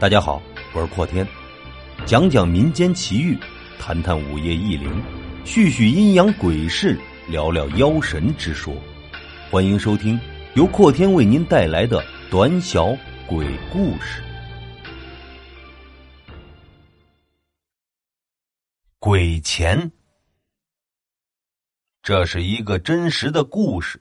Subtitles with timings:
[0.00, 0.40] 大家好，
[0.72, 1.28] 我是阔天，
[2.06, 3.38] 讲讲民间奇遇，
[3.78, 4.90] 谈谈午夜异灵，
[5.44, 6.98] 叙叙阴阳鬼事，
[7.28, 8.74] 聊聊妖神之说。
[9.50, 10.18] 欢迎收听
[10.54, 12.96] 由阔天为您带来的短小
[13.28, 14.24] 鬼故事。
[18.98, 19.92] 鬼钱，
[22.02, 24.00] 这是一个真实的故事，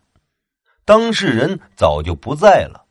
[0.85, 2.87] 当事人早就不在了，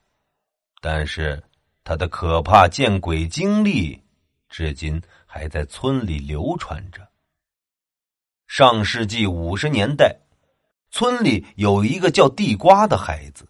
[0.82, 1.42] 但是。
[1.88, 3.98] 他的可怕见鬼经历，
[4.50, 7.00] 至今还在村里流传着。
[8.46, 10.14] 上世纪五十年代，
[10.90, 13.48] 村里有一个叫地瓜的孩子，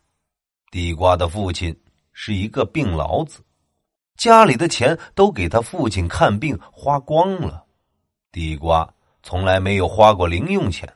[0.70, 1.76] 地瓜的父亲
[2.12, 3.40] 是一个病痨子，
[4.16, 7.64] 家里的钱都给他父亲看病花光了。
[8.30, 8.88] 地瓜
[9.24, 10.88] 从来没有花过零用钱，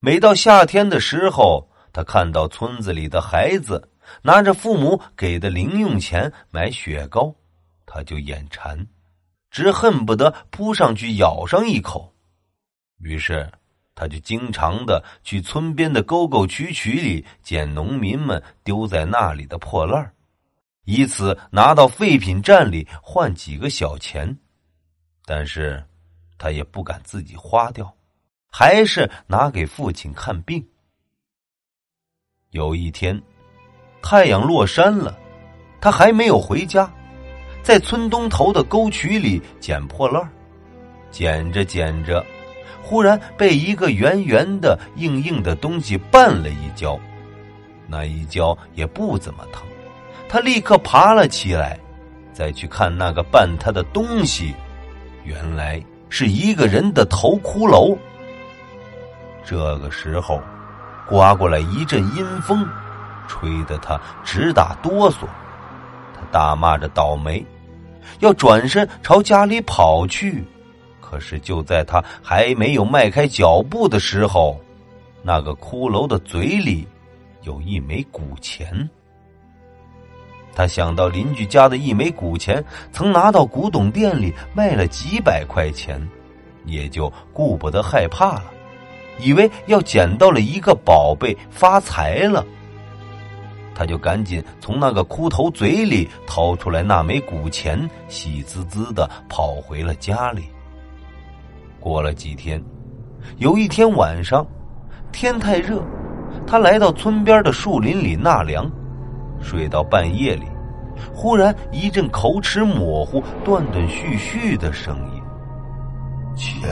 [0.00, 3.88] 每到夏天的时候，他看到村子里的孩子。
[4.22, 7.34] 拿着父母给的零用钱买雪糕，
[7.86, 8.86] 他就眼馋，
[9.50, 12.14] 只恨不得扑上去咬上一口。
[12.98, 13.50] 于是，
[13.94, 20.12] 他就经常的去村边的沟沟渠渠里捡农民们丢在那里的破烂
[20.84, 24.36] 以此拿到废品站里换几个小钱。
[25.24, 25.84] 但是，
[26.38, 27.94] 他也不敢自己花掉，
[28.50, 30.66] 还是拿给父亲看病。
[32.50, 33.22] 有一天。
[34.02, 35.16] 太阳落山了，
[35.80, 36.90] 他还没有回家，
[37.62, 40.26] 在村东头的沟渠里捡破烂
[41.10, 42.24] 捡着捡着，
[42.82, 46.98] 忽然被一个圆圆的、硬硬的东西绊了一跤，
[47.86, 49.62] 那一跤也不怎么疼，
[50.28, 51.78] 他立刻爬了起来，
[52.32, 54.54] 再去看那个绊他的东西，
[55.24, 57.96] 原来是一个人的头骷髅。
[59.44, 60.40] 这个时候，
[61.06, 62.66] 刮过来一阵阴风。
[63.28, 65.26] 吹得他直打哆嗦，
[66.14, 67.44] 他大骂着倒霉，
[68.18, 70.42] 要转身朝家里跑去。
[71.00, 74.58] 可是就在他还没有迈开脚步的时候，
[75.22, 76.86] 那个骷髅的嘴里
[77.42, 78.88] 有一枚古钱。
[80.54, 86.00] 他想到邻居家的一枚古钱曾拿到古董店里卖了几百块钱，
[86.64, 88.44] 也就顾不得害怕了，
[89.18, 92.44] 以为要捡到了一个宝贝，发财了。
[93.78, 100.48] 他就赶紧从那个枯头嘴里掏出来那枚古钱，喜滋滋的跑回了家里。
[101.78, 102.60] 过了几天，
[103.36, 104.44] 有一天晚上，
[105.12, 105.80] 天太热，
[106.44, 108.68] 他来到村边的树林里纳凉，
[109.40, 110.46] 睡到半夜里，
[111.14, 115.22] 忽然一阵口齿模糊、断断续续的声音
[116.34, 116.68] ：“钱，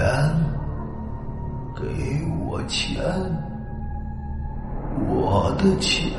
[1.76, 1.84] 给
[2.48, 3.00] 我钱，
[5.08, 6.10] 我的钱。”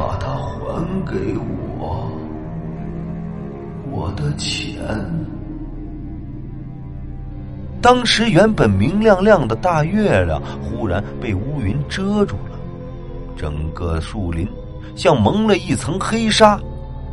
[0.00, 1.36] 把它还给
[1.78, 2.10] 我，
[3.90, 4.80] 我的钱。
[7.82, 12.58] 当时原本明亮亮的大月亮，忽然被乌云遮住了，
[13.36, 14.48] 整个树林
[14.96, 16.58] 像蒙了一层黑纱，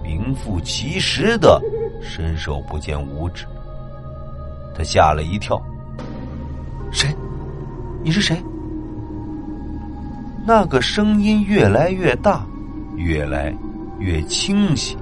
[0.01, 1.61] 名副其实的
[2.01, 3.45] 伸手不见五指。
[4.73, 5.61] 他吓了一跳，
[6.89, 7.13] 谁？
[8.01, 8.41] 你是谁？
[10.45, 12.45] 那个声音越来越大，
[12.97, 13.55] 越来
[13.99, 14.97] 越清晰。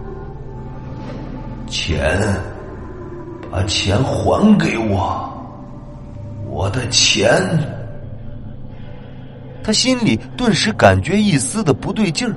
[1.68, 2.22] 钱，
[3.52, 5.28] 把钱还给我，
[6.48, 7.42] 我的钱。
[9.64, 12.36] 他心里顿时感觉一丝的不对劲儿，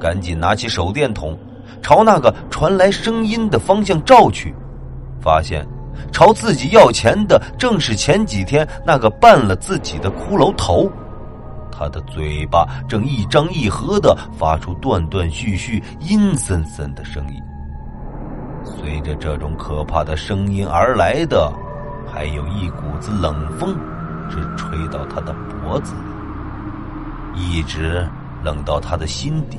[0.00, 1.36] 赶紧拿起手电筒，
[1.82, 4.54] 朝那个传来声音的方向照去，
[5.20, 5.66] 发现
[6.10, 10.90] 朝自己要钱的正是前几天那个绊了自己的骷髅头。
[11.82, 17.42] 他的嘴巴正一张一合的发出断断续续、阴森森的声音。
[18.64, 21.52] 随着这种可怕的声音而来的，
[22.06, 23.74] 还有一股子冷风，
[24.30, 25.92] 直吹到他的脖子
[27.34, 28.08] 里，一直
[28.44, 29.58] 冷到他的心底。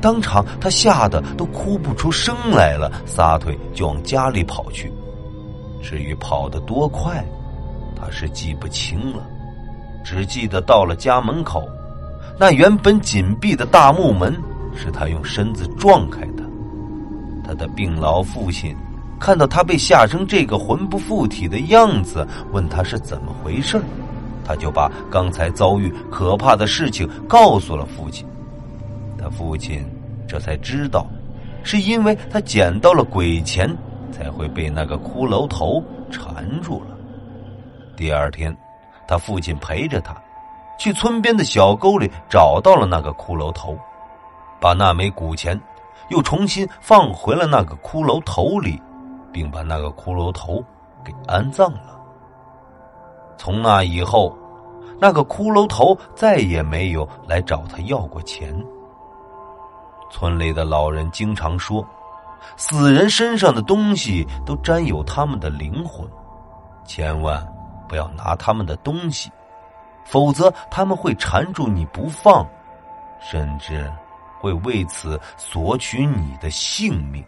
[0.00, 4.92] 当场，他吓得都哭不出声来了，撒腿就往家里跑去。
[5.82, 7.24] 至于跑得多快，
[7.96, 9.26] 他是记不清了。
[10.06, 11.68] 只记得到了家门口，
[12.38, 14.32] 那原本紧闭的大木门
[14.72, 16.44] 是他用身子撞开的。
[17.44, 18.72] 他的病老父亲
[19.18, 23.82] 看到他被吓成这个魂不附体的样子，问他是怎么回事
[24.44, 28.24] 他就把刚才遭遇可怕的事情告诉了父亲。
[29.18, 29.84] 他父亲
[30.28, 31.04] 这才知道，
[31.64, 33.68] 是因为他捡到了鬼钱，
[34.12, 35.82] 才会被那个骷髅头
[36.12, 36.96] 缠住了。
[37.96, 38.56] 第二天。
[39.06, 40.14] 他父亲陪着他，
[40.78, 43.76] 去村边的小沟里找到了那个骷髅头，
[44.60, 45.58] 把那枚古钱
[46.08, 48.80] 又重新放回了那个骷髅头里，
[49.32, 50.62] 并把那个骷髅头
[51.04, 51.98] 给安葬了。
[53.38, 54.36] 从那以后，
[54.98, 58.54] 那个骷髅头再也没有来找他要过钱。
[60.10, 61.86] 村里的老人经常说，
[62.56, 66.08] 死人身上的东西都沾有他们的灵魂，
[66.84, 67.46] 千万
[67.88, 69.30] 不要拿他们的东西，
[70.04, 72.46] 否则他们会缠住你不放，
[73.20, 73.90] 甚至
[74.38, 77.24] 会为此索取你的性命。